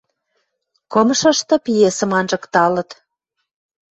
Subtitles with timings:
[0.91, 2.89] Кымшышты пьесым анжыкталыт.